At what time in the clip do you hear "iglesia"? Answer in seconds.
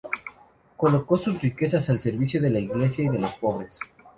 2.59-3.03